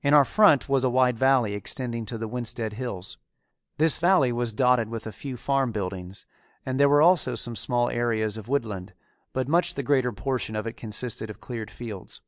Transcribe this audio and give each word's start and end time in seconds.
In 0.00 0.14
our 0.14 0.24
front 0.24 0.70
was 0.70 0.84
a 0.84 0.88
wide 0.88 1.18
valley 1.18 1.52
extending 1.52 2.06
to 2.06 2.16
the 2.16 2.26
Winsted 2.26 2.72
Hills. 2.72 3.18
This 3.76 3.98
valley 3.98 4.32
was 4.32 4.54
dotted 4.54 4.88
with 4.88 5.06
a 5.06 5.12
few 5.12 5.36
farm 5.36 5.70
buildings, 5.70 6.24
and 6.64 6.80
there 6.80 6.88
were 6.88 7.02
also 7.02 7.34
some 7.34 7.56
small 7.56 7.90
areas 7.90 8.38
of 8.38 8.48
woodland, 8.48 8.94
but 9.34 9.48
much 9.48 9.74
the 9.74 9.82
greater 9.82 10.12
portion 10.14 10.56
of 10.56 10.66
it 10.66 10.78
consisted 10.78 11.28
of 11.28 11.42
cleared 11.42 11.70
fields. 11.70 12.22